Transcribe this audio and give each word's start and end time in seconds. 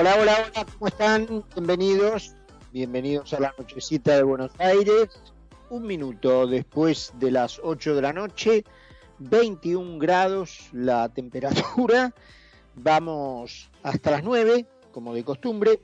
Hola, 0.00 0.14
hola, 0.16 0.36
hola, 0.52 0.66
¿cómo 0.74 0.86
están? 0.86 1.44
Bienvenidos, 1.56 2.36
bienvenidos 2.72 3.32
a 3.32 3.40
la 3.40 3.52
nochecita 3.58 4.14
de 4.14 4.22
Buenos 4.22 4.52
Aires. 4.60 5.08
Un 5.70 5.88
minuto 5.88 6.46
después 6.46 7.12
de 7.18 7.32
las 7.32 7.58
8 7.60 7.96
de 7.96 8.02
la 8.02 8.12
noche, 8.12 8.62
21 9.18 9.98
grados 9.98 10.68
la 10.70 11.08
temperatura. 11.08 12.14
Vamos 12.76 13.72
hasta 13.82 14.12
las 14.12 14.22
9, 14.22 14.66
como 14.92 15.12
de 15.14 15.24
costumbre, 15.24 15.80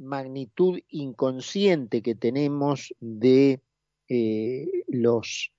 magnitud 0.03 0.81
inconsciente 0.89 2.03
que 2.03 2.15
tenemos 2.15 2.95
de 3.01 3.61
eh, 4.09 4.85
los 4.89 5.53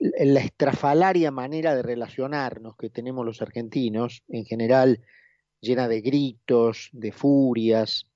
la 0.00 0.40
estrafalaria 0.40 1.30
manera 1.30 1.76
de 1.76 1.82
relacionarnos 1.82 2.74
que 2.76 2.88
tenemos 2.88 3.24
los 3.26 3.42
argentinos, 3.42 4.22
en 4.28 4.46
general 4.46 5.02
llena 5.60 5.88
de 5.88 6.00
gritos, 6.00 6.88
de 6.92 7.12
furias, 7.12 8.06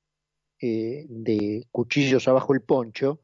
eh, 0.60 1.04
de 1.08 1.66
cuchillos 1.70 2.26
abajo 2.26 2.54
el 2.54 2.62
poncho, 2.62 3.20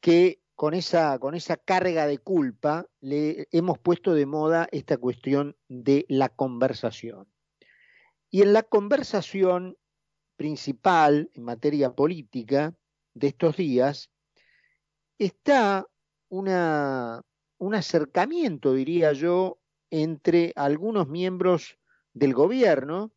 que 0.00 0.40
con 0.54 0.72
esa, 0.72 1.18
con 1.18 1.34
esa 1.34 1.56
carga 1.56 2.06
de 2.06 2.18
culpa 2.18 2.86
le 3.00 3.48
hemos 3.50 3.78
puesto 3.78 4.14
de 4.14 4.26
moda 4.26 4.68
esta 4.70 4.96
cuestión 4.96 5.56
de 5.68 6.06
la 6.08 6.28
conversación. 6.28 7.26
Y 8.30 8.42
en 8.42 8.52
la 8.52 8.62
conversación 8.62 9.76
principal 10.36 11.30
en 11.34 11.44
materia 11.44 11.92
política 11.92 12.74
de 13.14 13.28
estos 13.28 13.56
días 13.56 14.10
está 15.18 15.86
una, 16.28 17.22
un 17.58 17.74
acercamiento, 17.74 18.74
diría 18.74 19.12
yo, 19.12 19.58
entre 19.90 20.52
algunos 20.56 21.08
miembros 21.08 21.78
del 22.12 22.34
gobierno, 22.34 23.12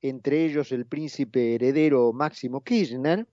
entre 0.00 0.44
ellos 0.44 0.72
el 0.72 0.86
príncipe 0.86 1.54
heredero 1.54 2.12
Máximo 2.12 2.62
Kirchner, 2.62 3.26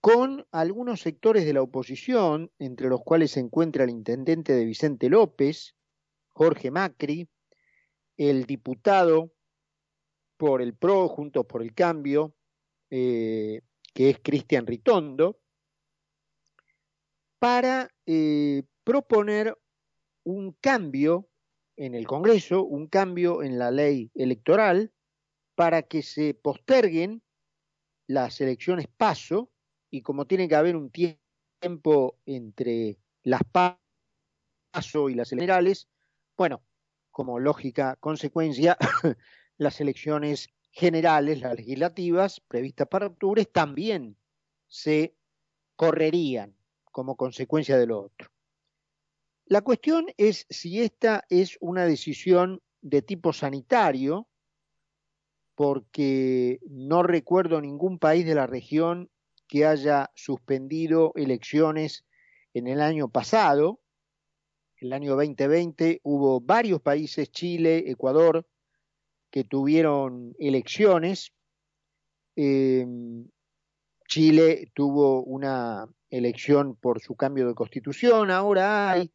con 0.00 0.46
algunos 0.50 1.00
sectores 1.00 1.44
de 1.44 1.52
la 1.52 1.62
oposición, 1.62 2.50
entre 2.58 2.88
los 2.88 3.02
cuales 3.02 3.32
se 3.32 3.40
encuentra 3.40 3.84
el 3.84 3.90
intendente 3.90 4.52
de 4.52 4.64
Vicente 4.64 5.08
López, 5.08 5.76
Jorge 6.30 6.70
Macri, 6.70 7.28
el 8.16 8.44
diputado 8.46 9.32
por 10.42 10.60
el 10.60 10.74
PRO, 10.74 11.08
Juntos 11.08 11.46
por 11.46 11.62
el 11.62 11.72
Cambio, 11.72 12.34
eh, 12.90 13.60
que 13.94 14.10
es 14.10 14.18
Cristian 14.18 14.66
Ritondo, 14.66 15.38
para 17.38 17.88
eh, 18.06 18.64
proponer 18.82 19.56
un 20.24 20.50
cambio 20.60 21.28
en 21.76 21.94
el 21.94 22.08
Congreso, 22.08 22.64
un 22.64 22.88
cambio 22.88 23.44
en 23.44 23.56
la 23.56 23.70
ley 23.70 24.10
electoral 24.16 24.92
para 25.54 25.82
que 25.82 26.02
se 26.02 26.34
posterguen 26.34 27.22
las 28.08 28.40
elecciones 28.40 28.88
paso 28.88 29.48
y 29.92 30.02
como 30.02 30.26
tiene 30.26 30.48
que 30.48 30.56
haber 30.56 30.74
un 30.74 30.90
tiempo 30.90 32.18
entre 32.26 32.98
las 33.22 33.42
paso 33.52 35.08
y 35.08 35.14
las 35.14 35.30
generales, 35.30 35.88
bueno, 36.36 36.64
como 37.12 37.38
lógica 37.38 37.94
consecuencia, 38.00 38.76
las 39.62 39.80
elecciones 39.80 40.50
generales, 40.70 41.40
las 41.40 41.56
legislativas 41.56 42.40
previstas 42.40 42.88
para 42.88 43.06
octubre, 43.06 43.44
también 43.44 44.16
se 44.68 45.14
correrían 45.76 46.54
como 46.84 47.16
consecuencia 47.16 47.78
de 47.78 47.86
lo 47.86 48.00
otro. 48.00 48.30
La 49.46 49.60
cuestión 49.60 50.06
es 50.16 50.46
si 50.48 50.80
esta 50.80 51.24
es 51.28 51.58
una 51.60 51.84
decisión 51.84 52.62
de 52.80 53.02
tipo 53.02 53.32
sanitario, 53.32 54.28
porque 55.54 56.60
no 56.68 57.02
recuerdo 57.02 57.60
ningún 57.60 57.98
país 57.98 58.24
de 58.24 58.34
la 58.34 58.46
región 58.46 59.10
que 59.46 59.66
haya 59.66 60.10
suspendido 60.14 61.12
elecciones 61.14 62.04
en 62.54 62.66
el 62.66 62.80
año 62.80 63.10
pasado. 63.10 63.80
El 64.78 64.92
año 64.94 65.14
2020 65.14 66.00
hubo 66.02 66.40
varios 66.40 66.80
países, 66.80 67.30
Chile, 67.30 67.84
Ecuador, 67.90 68.46
que 69.32 69.42
tuvieron 69.44 70.36
elecciones. 70.38 71.32
Em, 72.36 73.26
Chile 74.06 74.70
tuvo 74.74 75.24
una 75.24 75.88
elección 76.10 76.76
por 76.76 77.00
su 77.00 77.16
cambio 77.16 77.48
de 77.48 77.54
constitución, 77.54 78.30
ahora 78.30 78.90
hay 78.90 79.10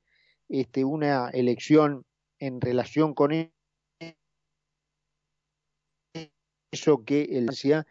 este, 0.50 0.84
una 0.84 1.30
elección 1.30 2.04
en 2.40 2.60
relación 2.60 3.14
con 3.14 3.32
eso 6.72 7.06
que 7.06 7.28
decía 7.46 7.86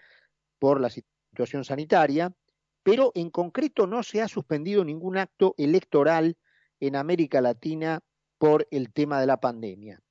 por 0.58 0.80
la 0.80 0.90
situación 0.90 1.64
sanitaria, 1.64 2.34
pero 2.82 3.12
en 3.14 3.30
concreto 3.30 3.86
no 3.86 4.02
se 4.02 4.20
ha 4.20 4.26
suspendido 4.26 4.84
ningún 4.84 5.16
acto 5.16 5.54
electoral 5.58 6.36
en 6.80 6.96
América 6.96 7.40
Latina 7.40 8.00
por 8.38 8.66
el 8.72 8.92
tema 8.92 9.20
de 9.20 9.26
la 9.26 9.36
pandemia. 9.38 10.02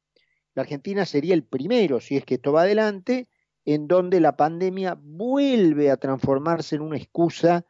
La 0.56 0.64
Argentina 0.64 1.06
sería 1.06 1.34
el 1.34 1.44
primero, 1.44 2.00
si 2.00 2.16
es 2.16 2.26
que 2.26 2.36
esto 2.36 2.54
va 2.54 2.62
adelante, 2.62 3.28
en 3.66 3.88
donde 3.88 4.22
la 4.22 4.38
pandemia 4.38 4.98
vuelve 5.00 5.92
a 5.92 5.98
transformarse 5.98 6.76
en 6.76 6.82
una 6.82 6.98
excusa 6.98 7.66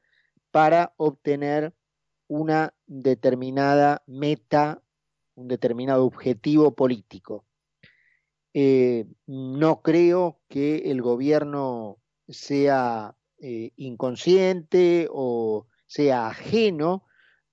para 0.52 0.94
obtener 0.98 1.74
una 2.28 2.74
determinada 2.86 4.04
meta, 4.06 4.82
un 5.34 5.48
determinado 5.48 6.06
objetivo 6.06 6.76
político. 6.76 7.46
Eh, 8.54 9.06
no 9.26 9.82
creo 9.82 10.40
que 10.48 10.92
el 10.92 11.02
gobierno 11.02 11.98
sea 12.28 13.16
eh, 13.40 13.72
inconsciente 13.76 15.08
o 15.12 15.68
sea 15.88 16.28
ajeno 16.28 17.04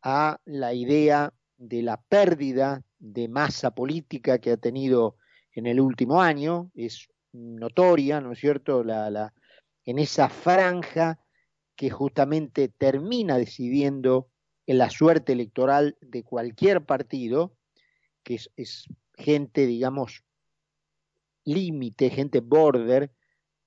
a 0.02 0.40
la 0.44 0.74
idea 0.74 1.32
de 1.56 1.82
la 1.82 2.00
pérdida 2.00 2.84
de 2.98 3.28
masa 3.28 3.74
política 3.74 4.38
que 4.38 4.52
ha 4.52 4.56
tenido 4.56 5.16
en 5.52 5.66
el 5.66 5.80
último 5.80 6.20
año. 6.20 6.70
Es 6.74 7.08
notoria, 7.32 8.20
¿no 8.20 8.32
es 8.32 8.38
cierto?, 8.38 8.84
la, 8.84 9.10
la, 9.10 9.34
en 9.84 9.98
esa 9.98 10.28
franja 10.28 11.18
que 11.76 11.90
justamente 11.90 12.68
termina 12.68 13.38
decidiendo 13.38 14.28
en 14.66 14.78
la 14.78 14.90
suerte 14.90 15.32
electoral 15.32 15.96
de 16.00 16.22
cualquier 16.22 16.84
partido, 16.84 17.56
que 18.22 18.38
es, 18.56 18.88
gente, 19.14 19.66
digamos, 19.66 20.22
límite, 21.44 22.10
gente 22.10 22.40
border, 22.40 23.12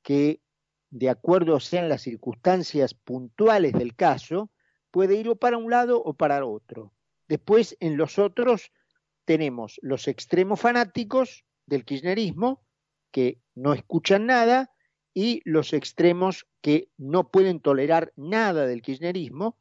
que 0.01 0.41
de 0.89 1.09
acuerdo 1.09 1.59
sean 1.59 1.89
las 1.89 2.03
circunstancias 2.03 2.93
puntuales 2.93 3.73
del 3.73 3.95
caso, 3.95 4.49
puede 4.91 5.15
ir 5.15 5.27
o 5.27 5.35
para 5.35 5.57
un 5.57 5.69
lado 5.69 6.01
o 6.01 6.13
para 6.13 6.45
otro. 6.45 6.93
Después, 7.27 7.75
en 7.79 7.97
los 7.97 8.17
otros, 8.17 8.71
tenemos 9.25 9.79
los 9.81 10.07
extremos 10.07 10.61
fanáticos 10.61 11.43
del 11.65 11.85
kirchnerismo, 11.85 12.63
que 13.12 13.41
no 13.56 13.73
escuchan 13.73 14.25
nada, 14.25 14.71
y 15.13 15.41
los 15.45 15.73
extremos 15.73 16.45
que 16.62 16.89
no 16.97 17.29
pueden 17.29 17.62
tolerar 17.62 18.12
nada 18.17 18.67
del 18.67 18.81
kirchnerismo, 18.81 19.57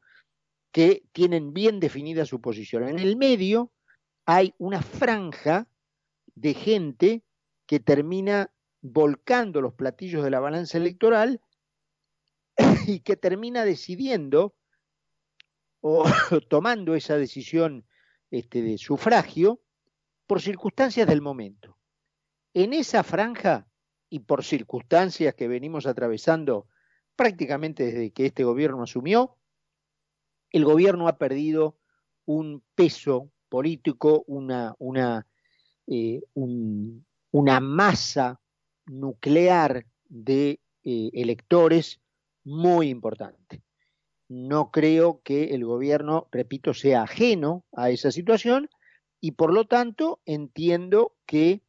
que 0.72 1.04
tienen 1.12 1.52
bien 1.52 1.78
definida 1.78 2.26
su 2.26 2.40
posición. 2.40 2.88
En 2.88 2.98
el 2.98 3.16
medio 3.16 3.72
hay 4.26 4.54
una 4.58 4.82
franja 4.82 5.68
de 6.34 6.54
gente 6.54 7.22
que 7.66 7.78
termina 7.78 8.52
volcando 8.82 9.60
los 9.60 9.74
platillos 9.74 10.24
de 10.24 10.30
la 10.30 10.40
balanza 10.40 10.76
electoral 10.78 11.40
y 12.86 13.00
que 13.00 13.16
termina 13.16 13.64
decidiendo 13.64 14.56
o 15.80 16.04
tomando 16.48 16.94
esa 16.96 17.16
decisión 17.16 17.86
este, 18.30 18.62
de 18.62 18.76
sufragio 18.76 19.60
por 20.26 20.42
circunstancias 20.42 21.06
del 21.06 21.22
momento. 21.22 21.78
En 22.54 22.72
esa 22.72 23.02
franja 23.02 23.66
y 24.08 24.20
por 24.20 24.44
circunstancias 24.44 25.34
que 25.34 25.48
venimos 25.48 25.86
atravesando 25.86 26.68
prácticamente 27.16 27.86
desde 27.86 28.12
que 28.12 28.26
este 28.26 28.44
gobierno 28.44 28.84
asumió, 28.84 29.36
el 30.52 30.64
gobierno 30.64 31.08
ha 31.08 31.18
perdido 31.18 31.76
un 32.26 32.62
peso 32.76 33.32
político, 33.48 34.22
una, 34.28 35.26
eh, 35.88 36.20
masa 37.60 38.40
nuclear 38.86 39.84
de 40.08 40.60
eh, 40.84 41.10
electores 41.12 42.00
muy 42.44 42.88
importante. 42.88 43.64
No 44.28 44.70
creo 44.70 45.22
que 45.24 45.54
el 45.54 45.64
gobierno, 45.64 46.28
repito, 46.30 46.72
sea 46.72 47.02
ajeno 47.02 47.64
a 47.72 47.90
esa 47.90 48.12
situación 48.12 48.70
y 49.20 49.32
por 49.32 49.52
lo 49.52 49.64
tanto 49.66 50.20
entiendo 50.24 51.16
que 51.26 51.63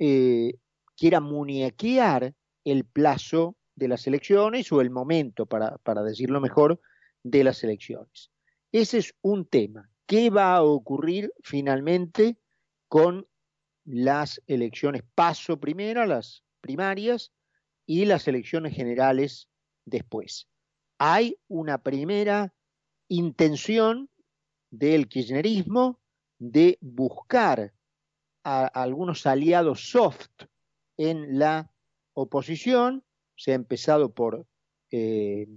eh, 0.00 0.54
quiera 0.96 1.20
muñequear 1.20 2.34
el 2.64 2.84
plazo 2.84 3.56
de 3.76 3.88
las 3.88 4.06
elecciones 4.06 4.72
o 4.72 4.80
el 4.80 4.90
momento, 4.90 5.44
para, 5.44 5.76
para 5.78 6.02
decirlo 6.02 6.40
mejor, 6.40 6.80
de 7.22 7.44
las 7.44 7.62
elecciones. 7.62 8.30
Ese 8.72 8.98
es 8.98 9.14
un 9.20 9.46
tema. 9.46 9.90
¿Qué 10.06 10.30
va 10.30 10.56
a 10.56 10.62
ocurrir 10.62 11.32
finalmente 11.42 12.38
con 12.88 13.28
las 13.84 14.42
elecciones 14.46 15.02
paso 15.14 15.60
primero, 15.60 16.06
las 16.06 16.44
primarias, 16.60 17.32
y 17.86 18.06
las 18.06 18.26
elecciones 18.26 18.74
generales 18.74 19.48
después? 19.84 20.48
Hay 20.98 21.36
una 21.46 21.82
primera 21.82 22.54
intención 23.08 24.08
del 24.70 25.08
kirchnerismo 25.08 26.00
de 26.38 26.78
buscar 26.80 27.74
a, 28.44 28.66
algunos 28.66 29.26
aliados 29.26 29.90
soft 29.90 30.30
en 30.96 31.38
la 31.38 31.70
oposición. 32.14 33.04
Se 33.36 33.52
ha 33.52 33.54
empezado 33.54 34.12
por 34.12 34.46
eh, 34.90 35.48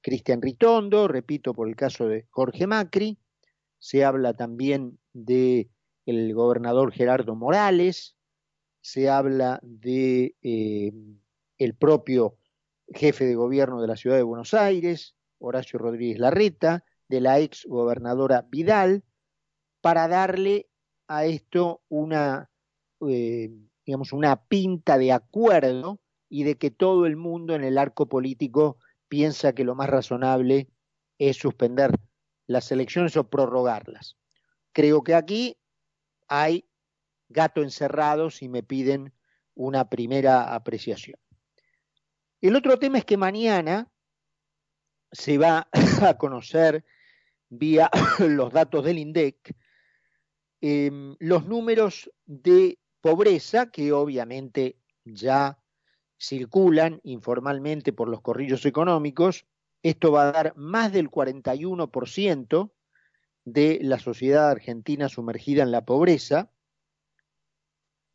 Cristian 0.00 0.42
Ritondo, 0.42 1.08
repito, 1.08 1.54
por 1.54 1.68
el 1.68 1.76
caso 1.76 2.06
de 2.08 2.26
Jorge 2.30 2.66
Macri, 2.66 3.18
se 3.78 4.04
habla 4.04 4.34
también 4.34 4.98
de 5.12 5.70
el 6.06 6.34
gobernador 6.34 6.92
Gerardo 6.92 7.34
Morales, 7.34 8.16
se 8.80 9.08
habla 9.08 9.60
de 9.62 10.34
eh, 10.42 10.92
el 11.58 11.74
propio 11.74 12.36
jefe 12.92 13.24
de 13.24 13.34
gobierno 13.34 13.80
de 13.80 13.88
la 13.88 13.96
ciudad 13.96 14.16
de 14.16 14.22
Buenos 14.22 14.54
Aires, 14.54 15.14
Horacio 15.38 15.78
Rodríguez 15.78 16.18
Larreta, 16.18 16.84
de 17.08 17.20
la 17.20 17.40
ex 17.40 17.66
gobernadora 17.66 18.46
Vidal, 18.50 19.04
para 19.80 20.08
darle 20.08 20.69
a 21.10 21.24
esto 21.24 21.82
una, 21.88 22.48
eh, 23.08 23.50
digamos, 23.84 24.12
una 24.12 24.44
pinta 24.44 24.96
de 24.96 25.10
acuerdo 25.10 26.00
y 26.28 26.44
de 26.44 26.56
que 26.56 26.70
todo 26.70 27.04
el 27.04 27.16
mundo 27.16 27.56
en 27.56 27.64
el 27.64 27.78
arco 27.78 28.08
político 28.08 28.78
piensa 29.08 29.52
que 29.52 29.64
lo 29.64 29.74
más 29.74 29.90
razonable 29.90 30.68
es 31.18 31.36
suspender 31.36 31.90
las 32.46 32.70
elecciones 32.70 33.16
o 33.16 33.28
prorrogarlas. 33.28 34.18
Creo 34.72 35.02
que 35.02 35.16
aquí 35.16 35.58
hay 36.28 36.68
gato 37.28 37.62
encerrado 37.62 38.30
si 38.30 38.48
me 38.48 38.62
piden 38.62 39.12
una 39.56 39.90
primera 39.90 40.54
apreciación. 40.54 41.18
El 42.40 42.54
otro 42.54 42.78
tema 42.78 42.98
es 42.98 43.04
que 43.04 43.16
mañana 43.16 43.90
se 45.10 45.38
va 45.38 45.68
a 46.06 46.16
conocer 46.18 46.84
vía 47.48 47.90
los 48.20 48.52
datos 48.52 48.84
del 48.84 48.98
INDEC 48.98 49.56
em, 50.60 51.16
los 51.18 51.46
números 51.46 52.10
de 52.26 52.78
pobreza 53.00 53.70
que 53.70 53.92
obviamente 53.92 54.76
ya 55.04 55.58
circulan 56.18 57.00
informalmente 57.02 57.92
por 57.92 58.08
los 58.08 58.20
corrillos 58.20 58.66
económicos. 58.66 59.46
Esto 59.82 60.12
va 60.12 60.28
a 60.28 60.32
dar 60.32 60.56
más 60.56 60.92
del 60.92 61.10
41% 61.10 62.72
de 63.44 63.78
la 63.82 63.98
sociedad 63.98 64.50
argentina 64.50 65.08
sumergida 65.08 65.62
en 65.62 65.70
la 65.70 65.84
pobreza. 65.84 66.50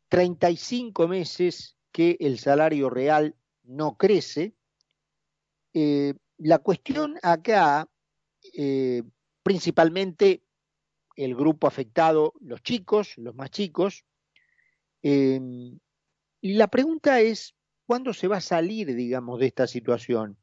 35 0.08 1.08
meses 1.08 1.76
que 1.90 2.16
el 2.20 2.38
salario 2.38 2.90
real 2.90 3.34
no 3.64 3.96
crece. 3.96 4.54
Eh, 5.74 6.14
la 6.38 6.58
cuestión 6.58 7.18
acá, 7.22 7.88
eh, 8.54 9.02
principalmente 9.42 10.45
el 11.16 11.34
grupo 11.34 11.66
afectado, 11.66 12.34
los 12.40 12.62
chicos, 12.62 13.16
los 13.16 13.34
más 13.34 13.50
chicos, 13.50 14.04
eh, 15.02 15.40
y 16.40 16.54
la 16.54 16.68
pregunta 16.68 17.20
es, 17.20 17.56
¿Cuándo 17.86 18.12
se 18.12 18.26
va 18.26 18.38
a 18.38 18.40
salir, 18.40 18.94
digamos, 18.94 19.38
de 19.38 19.46
esta 19.46 19.68
situación? 19.68 20.36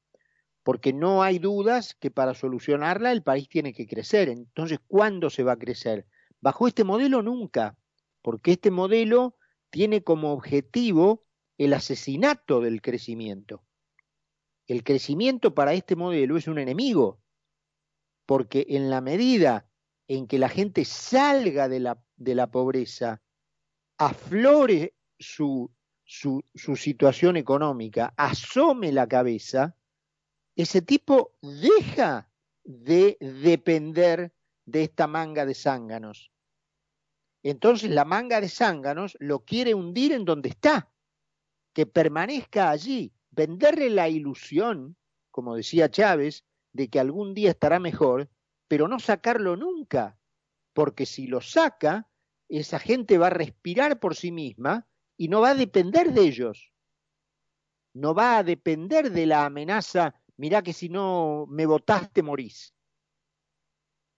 Porque 0.63 0.93
no 0.93 1.23
hay 1.23 1.39
dudas 1.39 1.93
que 1.93 2.09
para 2.09 2.33
solucionarla 2.33 3.11
el 3.11 3.21
país 3.21 3.49
tiene 3.49 3.73
que 3.73 3.85
crecer. 3.85 4.29
Entonces, 4.29 4.79
¿cuándo 4.87 5.29
se 5.29 5.43
va 5.43 5.53
a 5.53 5.59
crecer? 5.59 6.07
Bajo 6.39 6.69
este 6.69 6.85
modelo 6.85 7.21
nunca, 7.21 7.77
porque 8.21 8.53
este 8.53 8.71
modelo 8.71 9.35
tiene 9.69 10.03
como 10.03 10.31
objetivo 10.31 11.25
el 11.57 11.73
asesinato 11.73 12.61
del 12.61 12.81
crecimiento. 12.81 13.61
El 14.65 14.85
crecimiento 14.85 15.53
para 15.53 15.73
este 15.73 15.97
modelo 15.97 16.37
es 16.37 16.47
un 16.47 16.59
enemigo, 16.59 17.19
porque 18.25 18.65
en 18.69 18.89
la 18.89 19.01
medida 19.01 19.69
en 20.07 20.27
que 20.27 20.39
la 20.39 20.49
gente 20.49 20.85
salga 20.85 21.67
de 21.69 21.79
la, 21.79 22.51
pobreza, 22.51 23.21
aflore 23.97 24.95
su 25.17 25.71
su, 26.05 26.43
situación 26.75 27.37
económica, 27.37 28.13
asome 28.17 28.91
la 28.91 29.07
cabeza, 29.07 29.75
ese 30.55 30.81
tipo 30.81 31.33
deja 31.41 32.29
de 32.63 33.17
depender 33.19 34.33
de 34.65 34.83
esta 34.83 35.07
manga 35.07 35.45
de 35.45 35.55
zánganos. 35.55 36.31
Entonces 37.41 37.89
la 37.89 38.05
manga 38.05 38.39
de 38.39 38.49
zánganos 38.49 39.17
lo 39.19 39.43
quiere 39.43 39.73
hundir 39.73 40.13
en 40.13 40.23
donde 40.23 40.49
está, 40.49 40.91
que 41.73 41.85
permanezca 41.85 42.69
allí, 42.69 43.11
venderle 43.31 43.89
la 43.89 44.07
ilusión, 44.07 44.95
como 45.31 45.55
decía 45.55 45.89
Chávez, 45.89 46.45
de 46.71 46.89
que 46.89 46.99
algún 46.99 47.33
día 47.33 47.49
estará 47.49 47.79
mejor, 47.79 48.29
pero 48.73 48.87
no 48.87 48.97
sacarlo 48.97 49.55
nunca, 49.55 50.17
porque 50.73 51.05
si 51.05 51.27
lo 51.27 51.41
saca, 51.41 52.09
esa 52.49 52.79
gente 52.79 53.19
va 53.19 53.27
a 53.27 53.29
respirar 53.29 53.99
por 53.99 54.15
sí 54.15 54.31
misma 54.31 54.87
y 55.15 55.27
no 55.27 55.41
va 55.41 55.51
a 55.51 55.53
depender 55.53 56.11
de 56.11 56.21
ellos. 56.21 56.73
No 57.93 58.15
va 58.15 58.39
a 58.39 58.43
depender 58.43 59.11
de 59.11 59.27
la 59.27 59.45
amenaza, 59.45 60.19
mirá 60.37 60.63
que 60.63 60.73
si 60.73 60.89
no 60.89 61.45
me 61.51 61.67
votaste 61.67 62.23
morís. 62.23 62.73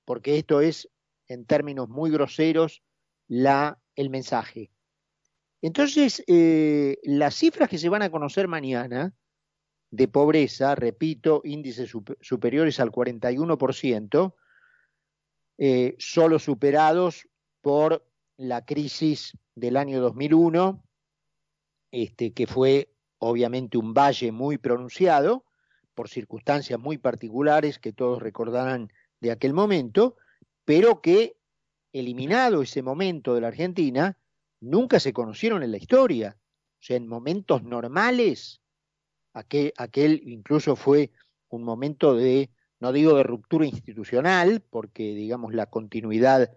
Porque 0.05 0.38
esto 0.38 0.62
es, 0.62 0.89
en 1.27 1.45
términos 1.45 1.89
muy 1.89 2.09
groseros, 2.09 2.81
la, 3.27 3.77
el 3.97 4.09
mensaje. 4.09 4.71
Entonces, 5.62 6.24
eh, 6.27 6.97
las 7.03 7.35
cifras 7.35 7.67
que 7.67 7.77
se 7.77 7.89
van 7.89 8.03
a 8.03 8.09
conocer 8.09 8.47
mañana 8.47 9.13
de 9.95 10.07
pobreza, 10.07 10.75
repito, 10.75 11.41
índices 11.43 11.93
superiores 12.21 12.79
al 12.79 12.91
41%, 12.91 14.35
eh, 15.57 15.95
solo 16.00 16.39
superados 16.39 17.27
por 17.62 18.05
la 18.38 18.65
crisis 18.65 19.38
del 19.55 19.77
año 19.77 20.01
2001, 20.01 20.83
este, 21.91 22.33
que 22.33 22.47
fue 22.47 22.91
obviamente 23.19 23.77
un 23.77 23.93
valle 23.93 24.31
muy 24.31 24.57
pronunciado, 24.57 25.45
por 25.93 26.09
circunstancias 26.09 26.77
muy 26.77 26.97
particulares 26.97 27.79
que 27.79 27.93
todos 27.93 28.21
recordarán 28.21 28.91
de 29.21 29.31
aquel 29.31 29.53
momento, 29.53 30.17
pero 30.65 31.01
que, 31.01 31.38
eliminado 31.93 32.62
ese 32.62 32.83
momento 32.83 33.33
de 33.33 33.41
la 33.41 33.47
Argentina, 33.47 34.17
nunca 34.59 35.00
se 35.00 35.13
conocieron 35.13 35.63
en 35.63 35.71
la 35.71 35.77
historia. 35.77 36.38
O 36.38 36.83
sea, 36.83 36.97
en 36.97 37.07
momentos 37.07 37.63
normales, 37.63 38.62
aquel, 39.33 39.74
aquel 39.77 40.21
incluso 40.25 40.75
fue 40.75 41.12
un 41.47 41.63
momento 41.63 42.13
de, 42.13 42.51
no 42.85 42.91
digo 42.91 43.17
de 43.17 43.23
ruptura 43.23 43.65
institucional, 43.65 44.61
porque 44.69 45.15
digamos 45.15 45.55
la 45.55 45.65
continuidad 45.65 46.55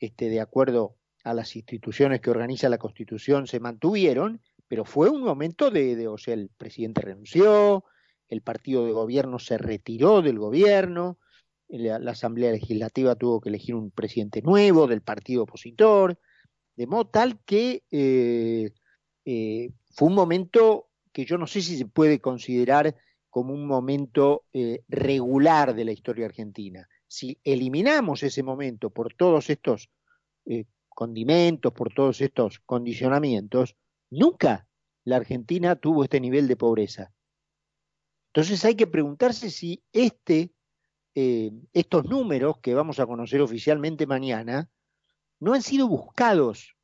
este, 0.00 0.28
de 0.28 0.40
acuerdo 0.40 0.96
a 1.22 1.34
las 1.34 1.54
instituciones 1.54 2.20
que 2.20 2.30
organiza 2.30 2.68
la 2.68 2.78
Constitución 2.78 3.46
se 3.46 3.60
mantuvieron, 3.60 4.40
pero 4.66 4.84
fue 4.84 5.08
un 5.08 5.22
momento 5.22 5.70
de, 5.70 6.08
o 6.08 6.18
sea, 6.18 6.34
el 6.34 6.48
presidente 6.48 7.02
renunció, 7.02 7.84
el 8.28 8.42
partido 8.42 8.86
de 8.86 8.90
gobierno 8.90 9.38
se 9.38 9.56
retiró 9.56 10.20
del 10.20 10.40
gobierno, 10.40 11.16
la, 11.68 12.10
Asamblea 12.10 12.50
Legislativa 12.50 13.14
tuvo 13.14 13.40
que 13.40 13.50
elegir 13.50 13.76
un 13.76 13.92
presidente 13.92 14.42
nuevo 14.42 14.88
del 14.88 15.02
partido 15.02 15.44
opositor, 15.44 16.18
de 16.74 16.88
modo 16.88 17.06
tal 17.06 17.38
que 17.44 17.84
eh, 17.92 18.72
eh, 19.24 19.70
fue 19.92 20.08
un 20.08 20.14
momento 20.16 20.88
que 21.12 21.24
yo 21.24 21.38
no 21.38 21.46
sé 21.46 21.62
si 21.62 21.78
se 21.78 21.86
puede 21.86 22.20
considerar 22.20 22.96
como 23.30 23.54
un 23.54 23.66
momento 23.66 24.44
eh, 24.52 24.82
regular 24.88 25.74
de 25.74 25.84
la 25.84 25.92
historia 25.92 26.26
argentina. 26.26 26.88
Si 27.06 27.38
eliminamos 27.44 28.22
ese 28.22 28.42
momento 28.42 28.90
por 28.90 29.14
todos 29.14 29.50
estos 29.50 29.90
condimentos, 30.88 31.72
por 31.72 31.92
todos 31.94 32.20
estos 32.20 32.58
condicionamientos, 32.60 33.76
nunca 34.10 34.66
la 35.04 35.16
Argentina 35.16 35.76
tuvo 35.76 36.02
este 36.02 36.20
nivel 36.20 36.48
de 36.48 36.56
pobreza. 36.56 37.12
Entonces 38.32 38.64
hay 38.64 38.74
que 38.74 38.86
preguntarse 38.86 39.50
si 39.50 39.82
este, 39.92 40.52
eh, 41.14 41.50
estos 41.72 42.04
números 42.04 42.58
que 42.60 42.74
vamos 42.74 42.98
a 43.00 43.06
conocer 43.06 43.40
oficialmente 43.40 44.06
mañana 44.06 44.70
no 45.40 45.54
han 45.54 45.62
sido 45.62 45.88
buscados, 45.88 46.76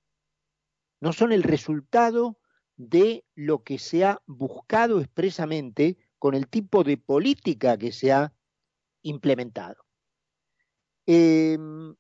no 1.01 1.13
son 1.13 1.33
el 1.33 1.43
resultado 1.43 2.39
de 2.77 3.25
lo 3.35 3.63
que 3.63 3.79
se 3.79 4.05
ha 4.05 4.23
buscado 4.27 5.01
expresamente 5.01 5.99
con 6.25 6.35
el 6.35 6.49
tipo 6.49 6.85
de 6.85 6.97
política 6.97 7.77
que 7.77 7.93
se 7.93 8.11
ha 8.11 8.33
implementado. 9.03 9.85
Em, 11.05 11.95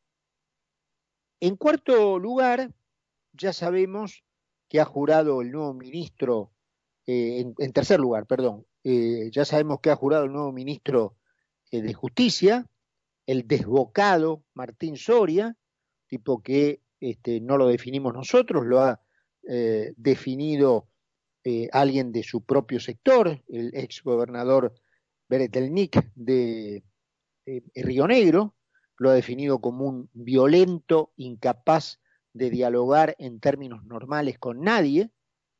en 1.40 1.56
cuarto 1.56 2.18
lugar, 2.18 2.72
ya 3.34 3.52
sabemos 3.52 4.24
que 4.66 4.80
ha 4.80 4.86
jurado 4.86 5.42
el 5.42 5.52
nuevo 5.52 5.74
ministro, 5.74 6.52
eh, 7.06 7.52
en, 7.58 7.72
tercer 7.74 8.00
lugar, 8.00 8.24
perdón, 8.24 8.66
eh, 8.82 9.28
ya 9.30 9.44
sabemos 9.44 9.80
que 9.80 9.90
ha 9.90 9.96
jurado 9.96 10.24
el 10.24 10.32
nuevo 10.32 10.52
ministro 10.52 11.18
eh, 11.70 11.82
de 11.82 11.92
Justicia, 11.92 12.66
el 13.26 13.46
desbocado 13.46 14.42
Martín 14.54 14.96
Soria, 14.96 15.54
tipo 16.06 16.42
que 16.42 16.80
este, 16.98 17.42
no 17.42 17.58
lo 17.58 17.66
definimos 17.66 18.14
nosotros, 18.14 18.64
lo 18.64 18.80
ha 18.80 19.02
definido 19.42 20.88
alguien 21.72 22.12
de 22.12 22.22
su 22.22 22.42
propio 22.42 22.80
sector, 22.80 23.42
el 23.48 23.74
ex 23.74 24.02
gobernador 24.02 24.74
Beretelnik 25.28 26.10
de 26.14 26.82
Río 27.74 28.06
Negro, 28.06 28.54
lo 28.96 29.10
ha 29.10 29.14
definido 29.14 29.60
como 29.60 29.86
un 29.86 30.08
violento, 30.12 31.12
incapaz 31.16 32.00
de 32.32 32.50
dialogar 32.50 33.14
en 33.18 33.40
términos 33.40 33.84
normales 33.84 34.38
con 34.38 34.60
nadie, 34.60 35.10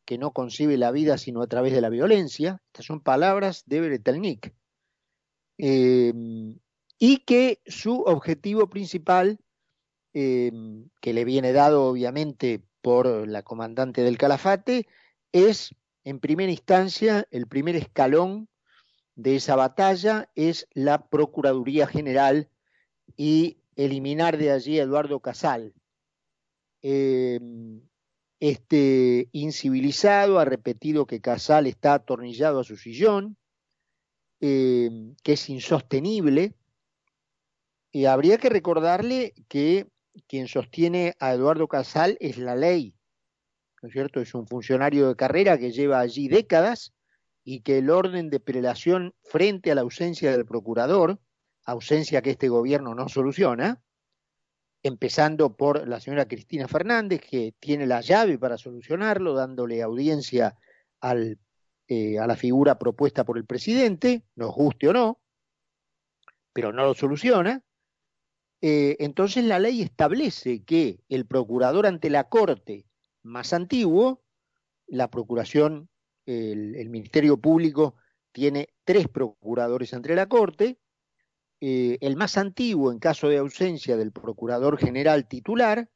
que 0.05 0.19
no 0.19 0.33
concibe 0.33 0.77
la 0.77 0.91
vida 0.91 1.19
sino 1.19 1.43
a 1.43 1.47
través 1.47 1.73
de 1.73 1.81
la 1.81 1.89
violencia. 1.89 2.61
Estas 2.67 2.87
son 2.87 3.01
palabras 3.01 3.63
de 3.67 3.81
Bretelnik. 3.81 4.55
Em, 5.57 6.59
y 6.99 7.19
que 7.19 7.61
su 7.67 8.03
objetivo 8.03 8.69
principal, 8.69 9.39
em, 10.13 10.89
que 11.01 11.13
le 11.13 11.25
viene 11.25 11.53
dado 11.53 11.87
obviamente 11.87 12.63
por 12.83 13.27
la 13.29 13.43
comandante 13.43 14.03
del 14.03 14.19
Calafate, 14.19 14.87
es, 15.35 15.75
en 16.05 16.21
primera 16.21 16.53
instancia, 16.53 17.27
el 17.33 17.49
primer 17.49 17.75
escalón 17.75 18.49
de 19.17 19.35
esa 19.35 19.57
batalla 19.57 20.31
es 20.37 20.69
la 20.73 21.09
Procuraduría 21.09 21.89
General 21.89 22.49
y 23.17 23.59
eliminar 23.75 24.39
de 24.39 24.53
allí 24.53 24.79
a 24.79 24.85
Eduardo 24.85 25.19
Casal. 25.19 25.75
Em, 26.83 27.83
este 28.39 29.29
incivilizado 29.33 30.39
ha 30.39 30.45
repetido 30.45 31.05
que 31.05 31.21
Casal 31.21 31.67
está 31.67 31.95
atornillado 31.95 32.61
a 32.61 32.65
su 32.65 32.77
sillón, 32.77 33.37
em, 34.39 35.17
que 35.25 35.33
es 35.33 35.51
insostenible, 35.51 36.55
y 37.91 38.05
habría 38.05 38.39
que 38.39 38.51
recordarle 38.51 39.35
que 39.49 39.89
quien 40.29 40.47
sostiene 40.47 41.17
a 41.19 41.33
Eduardo 41.33 41.67
Casal 41.67 42.17
es 42.21 42.39
la 42.39 42.55
ley, 42.55 42.94
¿no 43.85 43.89
es 43.89 43.93
cierto? 43.93 44.23
Es 44.23 44.33
un 44.35 44.47
funcionario 44.47 45.09
de 45.09 45.15
carrera 45.15 45.59
que 45.59 45.71
lleva 45.71 46.01
allí 46.01 46.27
décadas 46.27 46.95
y 47.45 47.61
que 47.61 47.77
el 47.77 47.91
orden 47.91 48.31
de 48.31 48.41
prelación 48.41 49.15
frente 49.23 49.71
a 49.71 49.75
la 49.75 49.83
ausencia 49.83 50.33
del 50.33 50.47
procurador 50.47 51.21
ausencia 51.67 52.23
que 52.23 52.31
este 52.31 52.49
gobierno 52.49 52.95
no 52.95 53.11
soluciona, 53.11 53.83
empezando 54.83 55.55
por 55.55 55.87
la 55.87 56.01
señora 56.01 56.27
Cristina 56.27 56.67
Fernández, 56.67 57.21
que 57.21 57.53
tiene 57.61 57.87
la 57.87 58.01
llave 58.01 58.39
para 58.39 58.57
solucionarlo, 58.57 59.35
dándole 59.35 59.83
audiencia 59.83 60.57
eh, 61.87 62.19
a 62.19 62.27
la 62.27 62.37
figura 62.37 62.79
propuesta 62.79 63.25
por 63.25 63.37
el 63.37 63.45
presidente, 63.45 64.25
nos 64.35 64.55
guste 64.55 64.89
o 64.89 64.95
no, 64.95 65.21
pero 66.55 66.73
no 66.73 66.85
lo 66.85 66.95
soluciona. 66.95 67.63
Eh, 68.63 68.97
entonces 69.01 69.45
la 69.45 69.59
ley 69.59 69.83
establece 69.83 70.65
que 70.65 71.01
el 71.11 71.27
procurador 71.27 71.87
ante 71.87 72.09
la 72.09 72.31
Corte 72.31 72.87
más 73.25 73.53
antiguo, 73.53 74.23
la 74.87 75.11
Procuración, 75.11 75.89
el 76.27 76.89
Ministerio 76.89 77.39
Público 77.39 77.97
tiene 78.33 78.69
tres 78.85 79.09
procuradores 79.09 79.93
ante 79.95 80.15
la 80.15 80.27
Corte, 80.27 80.79
eh, 81.61 81.99
el 82.01 82.17
más 82.17 82.37
antiguo, 82.37 82.93
en 82.93 82.99
caso 82.99 83.29
de 83.29 83.39
ausencia 83.39 83.97
del 83.97 84.13
procurador 84.13 84.77
general 84.77 85.27
titular, 85.27 85.89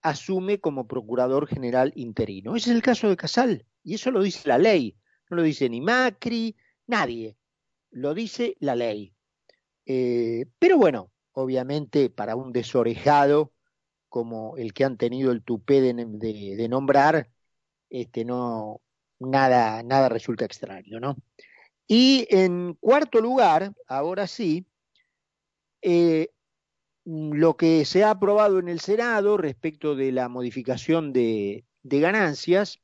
asume 0.00 0.60
como 0.60 0.86
procurador 0.86 1.48
general 1.48 1.92
interino. 1.96 2.54
Ese 2.54 2.70
es 2.70 2.76
el 2.76 2.82
caso 2.82 3.08
de 3.08 3.16
Casal, 3.16 3.66
y 3.82 3.94
eso 3.94 4.10
lo 4.10 4.22
dice 4.22 4.46
la 4.48 4.58
ley, 4.58 4.96
no 5.28 5.38
lo 5.38 5.42
dice 5.42 5.68
ni 5.68 5.80
Macri, 5.80 6.54
nadie, 6.86 7.36
lo 7.90 8.14
dice 8.14 8.56
la 8.60 8.76
ley. 8.76 9.12
Eh, 9.86 10.46
pero 10.58 10.76
bueno, 10.76 11.10
obviamente 11.32 12.10
para 12.10 12.36
un 12.36 12.52
desorejado 12.52 13.52
como 14.08 14.56
el 14.56 14.72
que 14.74 14.84
han 14.84 14.96
tenido 14.96 15.32
el 15.32 15.42
tupé 15.42 15.80
de, 15.80 16.68
nombrar, 16.68 17.30
este, 17.90 18.24
no, 18.24 18.80
nada, 19.18 19.82
nada 19.82 20.08
resulta 20.08 20.44
extraño, 20.44 21.00
¿no? 21.00 21.16
Y 21.86 22.26
en 22.30 22.74
cuarto 22.74 23.20
lugar, 23.20 23.72
ahora 23.86 24.26
sí, 24.26 24.66
eh, 25.82 26.28
lo 27.04 27.56
que 27.56 27.84
se 27.84 28.04
ha 28.04 28.10
aprobado 28.10 28.58
en 28.58 28.68
el 28.68 28.80
Senado 28.80 29.36
respecto 29.38 29.94
de 29.94 30.12
la 30.12 30.28
modificación 30.28 31.12
de, 31.12 31.64
ganancias 31.82 32.80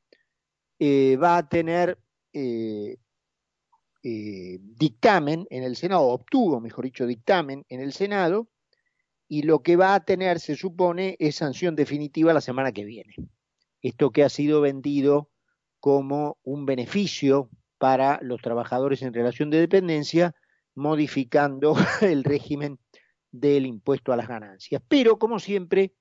eh, 0.79 1.17
va 1.17 1.37
a 1.37 1.47
tener 1.47 1.99
eh, 2.33 2.97
dictamen 4.01 5.47
en 5.49 5.63
el 5.63 5.75
Senado, 5.75 6.03
obtuvo, 6.03 6.59
mejor 6.59 6.85
dicho, 6.85 7.05
dictamen 7.05 7.65
en 7.69 7.81
el 7.81 7.93
Senado, 7.93 8.47
y 9.27 9.43
lo 9.43 9.63
que 9.63 9.75
va 9.75 9.95
a 9.95 10.05
tener, 10.05 10.39
se 10.39 10.55
supone, 10.55 11.15
es 11.19 11.35
sanción 11.35 11.75
definitiva 11.75 12.33
la 12.33 12.41
semana 12.41 12.71
que 12.71 12.85
viene. 12.85 13.15
Esto 13.81 14.11
que 14.11 14.23
ha 14.23 14.29
sido 14.29 14.61
vendido 14.61 15.29
como 15.79 16.37
un 16.43 16.65
beneficio 16.65 17.49
para 17.77 18.19
los 18.21 18.41
trabajadores 18.41 19.01
en 19.01 19.13
relación 19.13 19.49
de 19.49 19.59
dependencia, 19.59 20.35
modificando 20.75 21.75
el 22.01 22.23
régimen 22.23 22.79
del 23.31 23.65
impuesto 23.65 24.13
a 24.13 24.17
las 24.17 24.27
ganancias. 24.27 24.81
Pero, 24.87 25.19
como 25.19 25.39
siempre, 25.39 25.93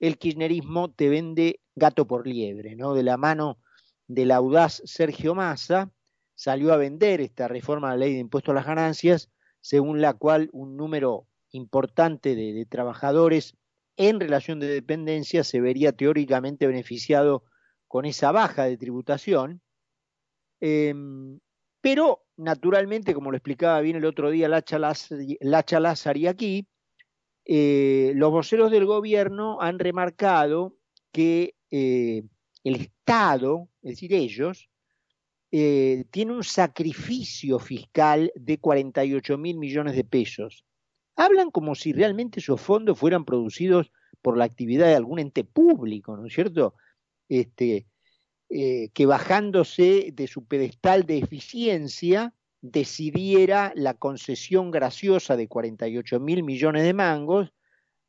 el 0.00 0.18
kirchnerismo 0.18 0.90
te 0.92 1.08
vende 1.08 1.60
gato 1.74 2.06
por 2.06 2.26
liebre, 2.26 2.76
¿no? 2.76 2.94
De 2.94 3.02
la 3.02 3.16
mano 3.16 3.58
del 4.06 4.32
audaz 4.32 4.82
Sergio 4.84 5.34
Massa, 5.34 5.90
salió 6.34 6.72
a 6.72 6.76
vender 6.76 7.20
esta 7.20 7.48
reforma 7.48 7.92
de 7.92 7.98
la 7.98 8.04
ley 8.04 8.14
de 8.14 8.20
impuesto 8.20 8.50
a 8.50 8.54
las 8.54 8.66
ganancias, 8.66 9.30
según 9.60 10.00
la 10.00 10.14
cual 10.14 10.50
un 10.52 10.76
número 10.76 11.26
importante 11.54 12.34
de, 12.34 12.66
trabajadores 12.66 13.56
en 13.96 14.20
relación 14.20 14.58
de 14.60 14.66
dependencia 14.66 15.44
se 15.44 15.60
vería 15.60 15.92
teóricamente 15.92 16.66
beneficiado 16.66 17.44
con 17.86 18.04
esa 18.04 18.32
baja 18.32 18.64
de 18.64 18.76
tributación, 18.76 19.62
em, 20.60 21.38
pero 21.80 22.24
naturalmente, 22.36 23.14
como 23.14 23.30
lo 23.30 23.36
explicaba 23.36 23.80
bien 23.80 23.96
el 23.96 24.04
otro 24.04 24.30
día 24.30 24.48
Lacha 24.48 25.80
Lázari 25.80 26.26
aquí, 26.26 26.66
eh, 27.44 28.12
los 28.16 28.30
voceros 28.30 28.70
del 28.70 28.86
gobierno 28.86 29.60
han 29.60 29.78
remarcado 29.78 30.76
que 31.12 31.54
eh, 31.70 32.22
el 32.64 32.74
Estado, 32.76 33.68
es 33.82 33.90
decir, 33.92 34.12
ellos, 34.12 34.68
eh, 35.52 36.06
tiene 36.10 36.32
un 36.32 36.42
sacrificio 36.42 37.60
fiscal 37.60 38.32
de 38.34 38.58
48 38.58 39.38
mil 39.38 39.58
millones 39.58 39.94
de 39.94 40.02
pesos 40.02 40.64
Hablan 41.16 41.50
como 41.50 41.74
si 41.74 41.92
realmente 41.92 42.40
esos 42.40 42.60
fondos 42.60 42.98
fueran 42.98 43.24
producidos 43.24 43.92
por 44.22 44.36
la 44.36 44.44
actividad 44.44 44.86
de 44.86 44.94
algún 44.94 45.18
ente 45.18 45.44
público, 45.44 46.16
¿no 46.16 46.26
es 46.26 46.34
cierto? 46.34 46.74
Este, 47.28 47.86
eh, 48.50 48.90
que 48.94 49.06
bajándose 49.06 50.10
de 50.12 50.26
su 50.26 50.46
pedestal 50.46 51.04
de 51.04 51.18
eficiencia 51.18 52.34
decidiera 52.60 53.72
la 53.74 53.94
concesión 53.94 54.70
graciosa 54.70 55.36
de 55.36 55.48
48 55.48 56.20
mil 56.20 56.42
millones 56.42 56.82
de 56.82 56.94
mangos 56.94 57.52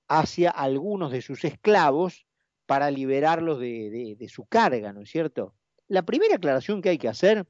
hacia 0.08 0.50
algunos 0.50 1.12
de 1.12 1.22
sus 1.22 1.44
esclavos 1.46 2.26
para 2.66 2.92
liberarlos 2.92 3.60
de, 3.60 4.16
de 4.18 4.30
su 4.30 4.46
carga, 4.46 4.94
¿no 4.94 5.02
es 5.02 5.10
cierto? 5.10 5.54
La 5.88 6.04
primera 6.04 6.36
aclaración 6.36 6.82
que 6.82 6.90
hay 6.90 6.98
que 6.98 7.10
hacer, 7.10 7.46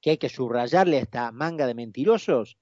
que 0.00 0.10
hay 0.10 0.18
que 0.18 0.28
subrayarle 0.28 0.98
a 0.98 1.02
esta 1.02 1.32
manga 1.32 1.66
de 1.66 1.74
mentirosos, 1.74 2.58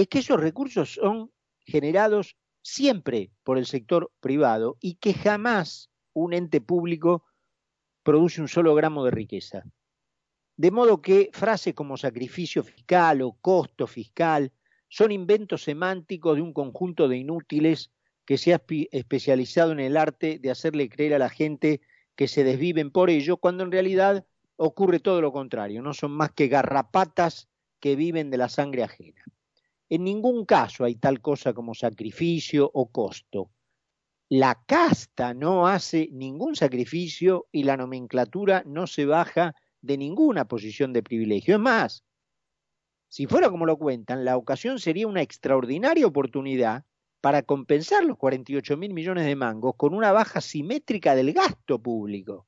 es 0.00 0.08
que 0.08 0.20
esos 0.20 0.38
recursos 0.38 0.94
son 0.94 1.32
generados 1.60 2.36
siempre 2.62 3.30
por 3.42 3.58
el 3.58 3.66
sector 3.66 4.12
privado 4.20 4.76
y 4.80 4.94
que 4.94 5.14
jamás 5.14 5.90
un 6.12 6.34
ente 6.34 6.60
público 6.60 7.24
produce 8.02 8.40
un 8.40 8.48
solo 8.48 8.74
gramo 8.74 9.04
de 9.04 9.10
riqueza. 9.10 9.64
De 10.56 10.70
modo 10.70 11.02
que 11.02 11.30
frases 11.32 11.74
como 11.74 11.96
sacrificio 11.96 12.62
fiscal 12.62 13.22
o 13.22 13.32
costo 13.40 13.86
fiscal 13.86 14.52
son 14.88 15.12
inventos 15.12 15.62
semánticos 15.64 16.36
de 16.36 16.42
un 16.42 16.52
conjunto 16.52 17.08
de 17.08 17.18
inútiles 17.18 17.90
que 18.24 18.38
se 18.38 18.54
ha 18.54 18.62
especializado 18.90 19.72
en 19.72 19.80
el 19.80 19.96
arte 19.96 20.38
de 20.38 20.50
hacerle 20.50 20.88
creer 20.88 21.14
a 21.14 21.18
la 21.18 21.30
gente 21.30 21.80
que 22.14 22.28
se 22.28 22.44
desviven 22.44 22.90
por 22.90 23.10
ello, 23.10 23.36
cuando 23.36 23.64
en 23.64 23.72
realidad 23.72 24.26
ocurre 24.56 25.00
todo 25.00 25.20
lo 25.20 25.32
contrario, 25.32 25.82
no 25.82 25.94
son 25.94 26.12
más 26.12 26.32
que 26.32 26.48
garrapatas 26.48 27.48
que 27.80 27.96
viven 27.96 28.30
de 28.30 28.38
la 28.38 28.48
sangre 28.48 28.82
ajena. 28.82 29.24
En 29.90 30.04
ningún 30.04 30.44
caso 30.44 30.84
hay 30.84 30.96
tal 30.96 31.20
cosa 31.20 31.54
como 31.54 31.74
sacrificio 31.74 32.70
o 32.72 32.90
costo. 32.90 33.50
La 34.28 34.62
casta 34.66 35.32
no 35.32 35.66
hace 35.66 36.08
ningún 36.12 36.54
sacrificio 36.54 37.46
y 37.50 37.62
la 37.62 37.78
nomenclatura 37.78 38.62
no 38.66 38.86
se 38.86 39.06
baja 39.06 39.54
de 39.80 39.96
ninguna 39.96 40.46
posición 40.46 40.92
de 40.92 41.02
privilegio. 41.02 41.54
Es 41.54 41.60
más, 41.60 42.04
si 43.08 43.26
fuera 43.26 43.48
como 43.48 43.64
lo 43.64 43.78
cuentan, 43.78 44.26
la 44.26 44.36
ocasión 44.36 44.78
sería 44.78 45.06
una 45.06 45.22
extraordinaria 45.22 46.06
oportunidad 46.06 46.84
para 47.22 47.42
compensar 47.42 48.04
los 48.04 48.18
48 48.18 48.76
mil 48.76 48.92
millones 48.92 49.24
de 49.24 49.34
mangos 49.34 49.74
con 49.76 49.94
una 49.94 50.12
baja 50.12 50.42
simétrica 50.42 51.14
del 51.14 51.32
gasto 51.32 51.80
público, 51.80 52.46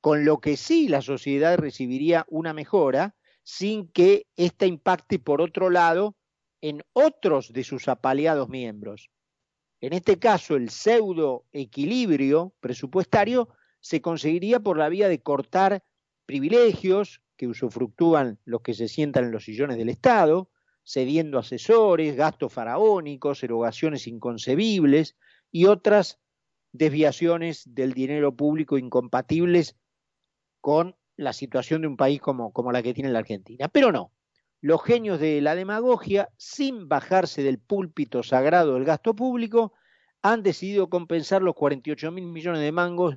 con 0.00 0.24
lo 0.24 0.40
que 0.40 0.56
sí 0.56 0.88
la 0.88 1.02
sociedad 1.02 1.58
recibiría 1.58 2.24
una 2.28 2.54
mejora 2.54 3.14
sin 3.42 3.88
que 3.88 4.26
ésta 4.36 4.64
impacte 4.64 5.18
por 5.18 5.42
otro 5.42 5.68
lado 5.68 6.16
en 6.60 6.82
otros 6.92 7.52
de 7.52 7.64
sus 7.64 7.88
apaleados 7.88 8.48
miembros. 8.48 9.10
En 9.80 9.92
este 9.92 10.18
caso, 10.18 10.56
el 10.56 10.70
pseudo 10.70 11.46
equilibrio 11.52 12.54
presupuestario 12.60 13.48
se 13.80 14.02
conseguiría 14.02 14.60
por 14.60 14.76
la 14.76 14.88
vía 14.88 15.08
de 15.08 15.22
cortar 15.22 15.82
privilegios 16.26 17.22
que 17.36 17.48
usufructúan 17.48 18.38
los 18.44 18.60
que 18.60 18.74
se 18.74 18.88
sientan 18.88 19.24
en 19.24 19.32
los 19.32 19.44
sillones 19.44 19.78
del 19.78 19.88
Estado, 19.88 20.50
cediendo 20.84 21.38
asesores, 21.38 22.14
gastos 22.16 22.52
faraónicos, 22.52 23.42
erogaciones 23.42 24.06
inconcebibles 24.06 25.16
y 25.50 25.64
otras 25.64 26.20
desviaciones 26.72 27.62
del 27.74 27.94
dinero 27.94 28.36
público 28.36 28.76
incompatibles 28.76 29.76
con 30.60 30.96
la 31.16 31.32
situación 31.32 31.82
de 31.82 31.88
un 31.88 31.96
país 31.96 32.20
como, 32.20 32.52
como 32.52 32.72
la 32.72 32.82
que 32.82 32.94
tiene 32.94 33.10
la 33.10 33.20
Argentina. 33.20 33.68
Pero 33.68 33.92
no, 33.92 34.12
los 34.60 34.82
genios 34.82 35.20
de 35.20 35.40
la 35.40 35.54
demagogia, 35.54 36.28
sin 36.36 36.88
bajarse 36.88 37.42
del 37.42 37.58
púlpito 37.58 38.22
sagrado 38.22 38.74
del 38.74 38.84
gasto 38.84 39.14
público, 39.14 39.72
han 40.22 40.42
decidido 40.42 40.90
compensar 40.90 41.42
los 41.42 41.54
48 41.54 42.10
mil 42.10 42.26
millones 42.26 42.60
de 42.60 42.72
mangos 42.72 43.16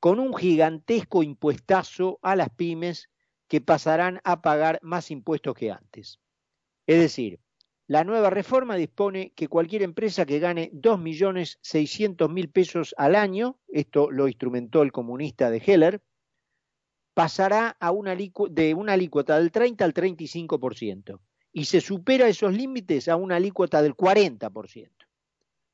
con 0.00 0.18
un 0.18 0.34
gigantesco 0.34 1.22
impuestazo 1.22 2.18
a 2.22 2.36
las 2.36 2.50
pymes 2.50 3.10
que 3.48 3.60
pasarán 3.60 4.20
a 4.24 4.40
pagar 4.40 4.78
más 4.82 5.10
impuestos 5.10 5.54
que 5.54 5.70
antes. 5.70 6.20
Es 6.86 7.00
decir, 7.00 7.40
la 7.86 8.04
nueva 8.04 8.30
reforma 8.30 8.76
dispone 8.76 9.32
que 9.34 9.48
cualquier 9.48 9.82
empresa 9.82 10.26
que 10.26 10.38
gane 10.38 10.70
2.600.000 10.72 12.52
pesos 12.52 12.94
al 12.98 13.14
año, 13.14 13.58
esto 13.68 14.10
lo 14.10 14.28
instrumentó 14.28 14.82
el 14.82 14.92
comunista 14.92 15.50
de 15.50 15.62
Heller, 15.64 16.02
pasará 17.18 17.76
a 17.80 17.90
una 17.90 18.14
de 18.14 18.74
una 18.74 18.92
alícuota 18.92 19.40
del 19.40 19.50
30 19.50 19.84
al 19.84 19.92
35% 19.92 21.18
y 21.52 21.64
se 21.64 21.80
supera 21.80 22.28
esos 22.28 22.52
límites 22.54 23.08
a 23.08 23.16
una 23.16 23.34
alícuota 23.34 23.82
del 23.82 23.96
40%. 23.96 24.88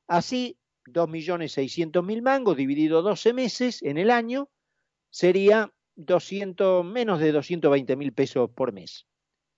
Así, 0.07 0.57
2.600.000 0.87 2.21
mangos 2.23 2.57
dividido 2.57 3.03
12 3.03 3.33
meses 3.33 3.83
en 3.83 3.99
el 3.99 4.09
año 4.09 4.49
sería 5.11 5.71
200, 5.97 6.83
menos 6.83 7.19
de 7.19 7.31
220.000 7.31 8.15
pesos 8.15 8.49
por 8.49 8.73
mes. 8.73 9.05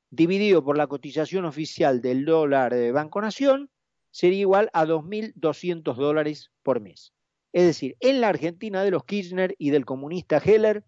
Dividido 0.10 0.66
por 0.66 0.76
la 0.78 0.88
cotización 0.88 1.46
oficial 1.46 2.02
del 2.02 2.26
dólar 2.26 2.74
de 2.74 2.92
Banco 2.92 3.22
Nación, 3.22 3.70
sería 4.12 4.42
igual 4.42 4.70
a 4.74 4.86
2.200 4.86 5.96
dólares 5.96 6.52
por 6.64 6.82
mes. 6.82 7.14
Es 7.54 7.66
decir, 7.66 7.96
en 8.02 8.20
la 8.20 8.28
Argentina 8.28 8.84
de 8.84 8.92
los 8.92 9.06
Kirchner 9.06 9.56
y 9.58 9.70
del 9.70 9.86
comunista 9.86 10.38
Heller, 10.38 10.84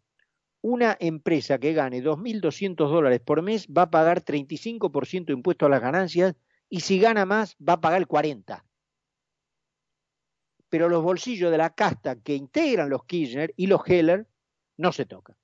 una 0.62 0.98
empresa 1.00 1.58
que 1.58 1.74
gane 1.74 2.04
2.200 2.04 2.76
dólares 2.76 3.22
por 3.22 3.42
mes 3.42 3.68
va 3.68 3.84
a 3.84 3.90
pagar 3.92 4.24
35% 4.24 5.26
de 5.26 5.34
impuesto 5.34 5.66
a 5.66 5.70
las 5.70 5.82
ganancias 5.82 6.36
y 6.70 6.82
si 6.82 7.00
gana 7.00 7.26
más 7.26 7.56
va 7.58 7.74
a 7.74 7.82
pagar 7.82 8.02
el 8.02 8.08
40%. 8.08 8.64
Pero 10.70 10.88
los 10.88 11.02
bolsillos 11.02 11.50
de 11.50 11.58
la 11.58 11.72
casta 11.72 12.22
que 12.22 12.36
integran 12.36 12.90
los 12.90 13.06
Kirchner 13.06 13.54
y 13.56 13.68
los 13.68 13.82
Heller 13.88 14.28
no 14.78 14.92
se 14.92 15.06
tocan. 15.06 15.36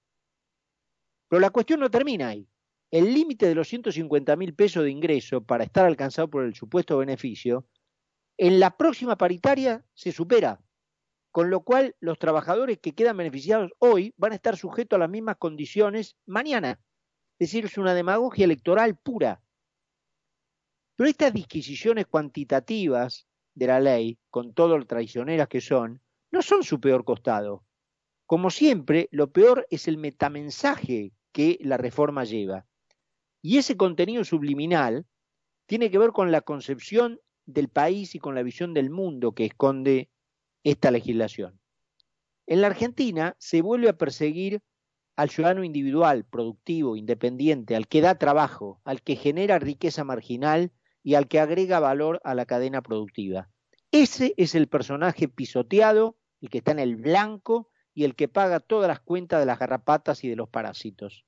Pero 1.27 1.39
la 1.39 1.49
cuestión 1.49 1.79
no 1.79 1.89
termina 1.89 2.27
ahí. 2.27 2.47
El 2.91 3.13
límite 3.13 3.47
de 3.47 3.55
los 3.55 3.67
150 3.67 4.35
mil 4.35 4.53
pesos 4.53 4.83
de 4.83 4.91
ingreso 4.91 5.41
para 5.41 5.63
estar 5.63 5.85
alcanzado 5.85 6.29
por 6.29 6.45
el 6.45 6.53
supuesto 6.53 6.97
beneficio, 6.99 7.65
en 8.37 8.59
la 8.59 8.77
próxima 8.77 9.17
paritaria 9.17 9.83
se 9.93 10.11
supera 10.11 10.61
con 11.35 11.49
lo 11.49 11.63
cual 11.63 11.97
los 11.99 12.17
trabajadores 12.17 12.79
que 12.79 12.93
quedan 12.93 13.17
beneficiados 13.17 13.73
hoy 13.79 14.13
van 14.15 14.31
a 14.31 14.35
estar 14.35 14.55
sujetos 14.55 14.95
a 14.95 15.01
las 15.01 15.09
mismas 15.09 15.35
condiciones 15.35 16.15
mañana. 16.25 16.79
Es 17.37 17.49
decir, 17.49 17.65
es 17.65 17.77
una 17.77 17.93
demagogia 17.93 18.45
electoral 18.45 18.95
pura. 18.95 19.41
Pero 20.95 21.09
estas 21.09 21.33
disquisiciones 21.33 22.07
cuantitativas 22.07 23.27
de 23.53 23.67
la 23.67 23.81
ley, 23.81 24.17
con 24.29 24.53
todo 24.53 24.77
lo 24.77 24.87
traicioneras 24.87 25.49
que 25.49 25.59
son, 25.59 26.01
no 26.31 26.41
son 26.41 26.63
su 26.63 26.79
peor 26.79 27.03
costado. 27.03 27.65
Como 28.25 28.49
siempre, 28.49 29.09
lo 29.11 29.29
peor 29.33 29.67
es 29.69 29.89
el 29.89 29.97
metamensaje 29.97 31.11
que 31.33 31.57
la 31.59 31.75
reforma 31.75 32.23
lleva. 32.23 32.65
Y 33.41 33.57
ese 33.57 33.75
contenido 33.75 34.23
subliminal 34.23 35.05
tiene 35.65 35.91
que 35.91 35.97
ver 35.97 36.11
con 36.11 36.31
la 36.31 36.39
concepción 36.39 37.19
del 37.45 37.67
país 37.67 38.15
y 38.15 38.19
con 38.19 38.35
la 38.35 38.43
visión 38.43 38.73
del 38.73 38.89
mundo 38.89 39.33
que 39.33 39.43
esconde 39.43 40.09
esta 40.65 40.91
legislación. 40.91 41.59
En 42.47 42.61
la 42.61 42.67
Argentina 42.67 43.35
se 43.39 43.61
vuelve 43.61 43.87
a 43.87 43.97
perseguir 43.97 44.61
al 45.15 45.29
ciudadano 45.29 45.63
individual, 45.63 46.25
productivo, 46.25 46.97
independiente, 46.97 47.75
al 47.75 47.87
que 47.87 48.01
da 48.01 48.17
trabajo, 48.17 48.81
al 48.83 49.01
que 49.01 49.15
genera 49.15 49.59
riqueza 49.59 50.03
marginal 50.03 50.71
y 51.03 51.13
al 51.13 51.27
que 51.27 51.39
agrega 51.39 51.79
valor 51.79 52.19
a 52.23 52.33
la 52.35 52.45
cadena 52.45 52.81
productiva. 52.81 53.49
Ese 53.91 54.33
es 54.37 54.55
el 54.55 54.67
personaje 54.67 55.29
pisoteado, 55.29 56.17
el 56.41 56.49
que 56.49 56.57
está 56.57 56.71
en 56.71 56.79
el 56.79 56.97
blanco 56.97 57.69
y 57.93 58.03
el 58.03 58.15
que 58.15 58.27
paga 58.27 58.59
todas 58.59 58.87
las 58.87 58.99
cuentas 58.99 59.39
de 59.39 59.45
las 59.45 59.59
garrapatas 59.59 60.23
y 60.23 60.29
de 60.29 60.35
los 60.35 60.49
parásitos. 60.49 61.25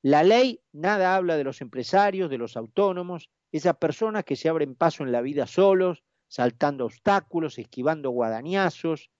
La 0.00 0.24
ley 0.24 0.62
nada 0.72 1.14
habla 1.14 1.36
de 1.36 1.44
los 1.44 1.60
empresarios, 1.60 2.28
de 2.28 2.38
los 2.38 2.56
autónomos, 2.56 3.30
esas 3.52 3.76
personas 3.76 4.24
que 4.24 4.34
se 4.34 4.48
abren 4.48 4.74
paso 4.74 5.04
en 5.04 5.12
la 5.12 5.20
vida 5.20 5.46
solos, 5.46 6.02
saltando 6.32 6.86
obstáculos, 6.86 7.58
esquivando 7.58 8.08
guadañazos, 8.08 9.10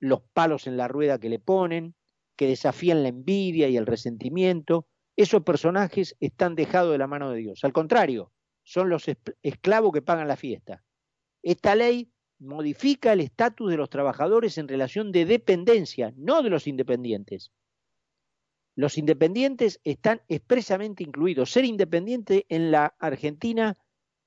los 0.00 0.22
palos 0.32 0.66
en 0.66 0.78
la 0.78 0.88
rueda 0.88 1.18
que 1.18 1.28
le 1.28 1.38
ponen, 1.38 1.94
que 2.36 2.46
desafían 2.46 3.02
la 3.02 3.10
envidia 3.10 3.68
y 3.68 3.76
el 3.76 3.84
resentimiento. 3.84 4.88
Esos 5.14 5.42
personajes 5.42 6.16
están 6.20 6.54
dejados 6.54 6.92
de 6.92 6.98
la 6.98 7.06
mano 7.06 7.30
de 7.30 7.40
Dios. 7.40 7.64
Al 7.64 7.74
contrario, 7.74 8.32
son 8.62 8.88
los 8.88 9.04
esclavos 9.42 9.92
que 9.92 10.00
pagan 10.00 10.26
la 10.26 10.36
fiesta. 10.36 10.82
Esta 11.42 11.74
ley 11.74 12.10
modifica 12.38 13.12
el 13.12 13.20
estatus 13.20 13.70
de 13.70 13.76
los 13.76 13.90
trabajadores 13.90 14.56
en 14.56 14.66
relación 14.66 15.12
de 15.12 15.26
dependencia, 15.26 16.14
no 16.16 16.42
de 16.42 16.48
los 16.48 16.66
independientes. 16.66 17.52
Los 18.74 18.96
independientes 18.96 19.82
están 19.84 20.22
expresamente 20.28 21.04
incluidos. 21.04 21.52
Ser 21.52 21.66
independiente 21.66 22.46
en 22.48 22.70
la 22.70 22.94
Argentina 22.98 23.76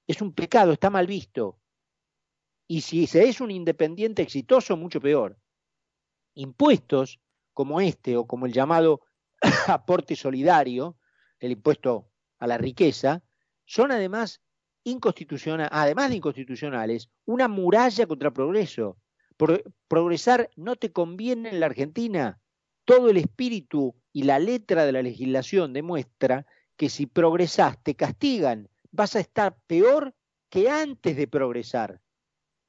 es 0.06 0.22
un 0.22 0.36
pecado, 0.36 0.72
está 0.72 0.92
mal 0.92 1.08
visto. 1.08 1.58
Y 2.68 2.82
si 2.82 3.08
se 3.08 3.28
es 3.30 3.40
un 3.40 3.50
independiente 3.50 4.22
exitoso, 4.22 4.76
mucho 4.76 5.00
peor. 5.00 5.38
Impuestos 6.34 7.20
como 7.54 7.82
este 7.82 8.18
o 8.18 8.28
como 8.28 8.46
el 8.46 8.54
llamado 8.54 9.02
aporte 9.68 10.16
solidario, 10.16 10.98
el 11.40 11.52
impuesto 11.52 12.12
a 12.40 12.48
la 12.48 12.58
riqueza, 12.58 13.24
son 13.66 13.92
además 13.92 14.42
inconstitucional, 14.84 15.70
además 15.72 16.10
de 16.10 16.18
inconstitucionales, 16.18 17.10
una 17.26 17.48
muralla 17.48 18.06
contra 18.06 18.32
progreso. 18.32 18.98
progresar 19.88 20.50
no 20.56 20.76
te 20.76 20.92
conviene 20.92 21.50
en 21.50 21.60
la 21.60 21.68
Argentina. 21.68 22.40
Todo 22.86 23.10
el 23.10 23.18
espíritu 23.18 23.96
y 24.14 24.24
la 24.24 24.40
letra 24.40 24.86
de 24.86 24.92
la 24.92 25.02
legislación 25.02 25.74
demuestra 25.74 26.46
que 26.76 26.90
si 26.90 27.06
progresás 27.06 27.82
te 27.84 27.96
castigan, 27.96 28.70
vas 28.92 29.16
a 29.16 29.20
estar 29.20 29.58
peor 29.68 30.14
que 30.50 30.70
antes 30.70 31.18
de 31.18 31.28
progresar. 31.28 32.02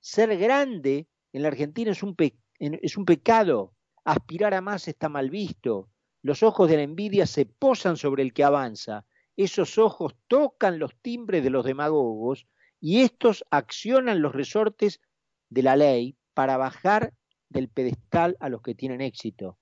Ser 0.00 0.36
grande 0.36 1.08
en 1.32 1.42
la 1.42 1.48
Argentina 1.48 1.90
es 1.90 2.02
un, 2.02 3.04
pecado, 3.04 3.74
aspirar 4.04 4.54
a 4.54 4.60
más 4.60 4.88
está 4.88 5.08
mal 5.08 5.30
visto, 5.30 5.88
los 6.22 6.42
ojos 6.42 6.68
de 6.68 6.76
la 6.76 6.82
envidia 6.82 7.26
se 7.26 7.46
posan 7.46 7.96
sobre 7.96 8.22
el 8.22 8.32
que 8.32 8.44
avanza, 8.44 9.04
esos 9.36 9.78
ojos 9.78 10.14
tocan 10.26 10.78
los 10.78 10.96
timbres 11.00 11.44
de 11.44 11.50
los 11.50 11.64
demagogos 11.64 12.46
y 12.80 13.00
estos 13.00 13.44
accionan 13.50 14.22
los 14.22 14.34
resortes 14.34 15.00
de 15.48 15.62
la 15.62 15.76
ley 15.76 16.16
para 16.34 16.56
bajar 16.56 17.14
del 17.48 17.68
pedestal 17.68 18.36
a 18.40 18.48
los 18.48 18.62
que 18.62 18.74
tienen 18.74 19.00
éxito. 19.00 19.58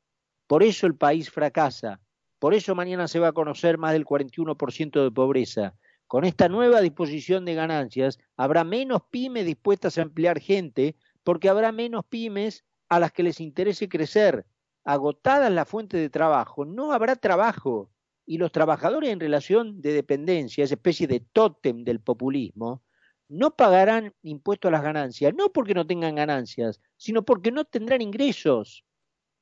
Por 0.47 0.63
eso 0.63 0.87
el 0.87 0.95
país 0.95 1.31
fracasa, 1.31 2.01
por 2.39 2.55
eso 2.55 2.75
mañana 2.75 3.09
se 3.09 3.19
va 3.19 3.29
a 3.29 3.33
conocer 3.33 3.79
más 3.79 3.93
del 3.93 4.05
41% 4.05 5.03
de 5.03 5.11
pobreza. 5.11 5.75
Con 6.07 6.25
esta 6.25 6.49
nueva 6.49 6.81
disposición 6.81 7.45
de 7.45 7.55
ganancias 7.55 8.19
habrá 8.37 8.63
menos 8.63 9.03
pymes 9.11 9.45
dispuestas 9.45 9.99
a 9.99 10.03
emplear 10.03 10.39
gente 10.41 10.97
porque 11.25 11.49
habrá 11.49 11.73
menos 11.73 12.05
pymes 12.05 12.65
a 12.89 13.01
las 13.01 13.13
que 13.13 13.25
les 13.25 13.41
interese 13.41 13.89
crecer. 13.89 14.47
Agotadas 14.85 15.51
la 15.51 15.65
fuente 15.65 15.97
de 15.97 16.09
trabajo, 16.09 16.65
no 16.65 16.93
habrá 16.93 17.17
trabajo 17.17 17.91
y 18.25 18.39
los 18.39 18.53
trabajadores 18.53 19.11
en 19.11 19.21
relación 19.21 19.81
de 19.81 19.93
dependencia, 19.93 20.65
esa 20.65 20.75
especie 20.75 21.07
de 21.07 21.21
tótem 21.21 21.85
del 21.85 22.01
populismo, 22.01 22.83
no 23.29 23.57
pagarán 23.57 24.15
impuesto 24.23 24.69
a 24.69 24.71
las 24.71 24.83
ganancias, 24.83 25.35
no 25.35 25.53
porque 25.53 25.75
no 25.75 25.87
tengan 25.87 26.15
ganancias, 26.15 26.81
sino 26.97 27.25
porque 27.25 27.51
no 27.51 27.65
tendrán 27.65 28.03
ingresos. 28.03 28.85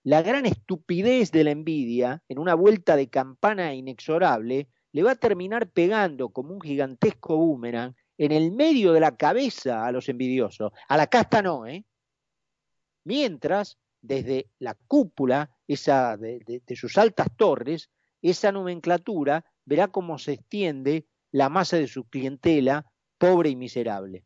La 0.03 0.23
gran 0.23 0.47
estupidez 0.47 1.31
de 1.33 1.45
la 1.45 1.51
envidia, 1.51 2.23
en 2.29 2.39
una 2.39 2.55
vuelta 2.55 2.97
de 2.97 3.09
campana 3.09 3.75
inexorable, 3.75 4.69
le 4.95 5.03
va 5.03 5.11
a 5.11 5.17
terminar 5.17 5.69
pegando 5.71 6.29
como 6.29 6.55
un 6.55 6.61
gigantesco 6.61 7.37
boomerang 7.37 7.97
en 8.17 8.31
el 8.31 8.53
medio 8.53 8.93
de 8.93 9.01
la 9.01 9.17
cabeza 9.17 9.85
a 9.85 9.91
los 9.91 10.09
envidiosos. 10.09 10.73
A 10.89 10.97
la 10.97 11.09
casta 11.09 11.43
no, 11.43 11.67
¿eh? 11.67 11.85
Mientras, 13.03 13.77
desde 14.01 14.51
la 14.61 14.75
cúpula 14.75 15.51
esa 15.67 16.17
de 16.17 16.63
sus 16.77 16.97
altas 16.97 17.27
torres, 17.37 17.91
esa 18.23 18.53
nomenclatura 18.53 19.45
verá 19.65 19.89
cómo 19.89 20.17
se 20.17 20.35
extiende 20.35 21.09
la 21.33 21.49
masa 21.49 21.77
de 21.77 21.89
su 21.89 22.05
clientela 22.05 22.87
pobre 23.19 23.51
y 23.51 23.57
miserable. 23.57 24.25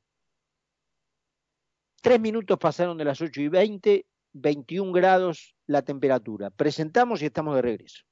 Tres 2.03 2.21
minutos 2.21 2.59
pasaron 2.59 2.99
de 2.99 3.07
las 3.07 3.23
8 3.23 3.41
y 3.41 3.49
20, 3.49 4.07
21 4.35 4.93
grados 4.93 5.57
la 5.67 5.81
temperatura. 5.81 6.51
Presentamos 6.51 7.23
y 7.23 7.27
estamos 7.27 7.57
de 7.57 7.63
regreso. 7.63 8.08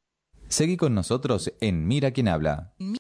Seguí 0.49 0.77
con 0.77 0.95
nosotros 0.95 1.53
en 1.61 1.87
Mira 1.89 2.13
quién 2.13 2.29
habla. 2.29 2.73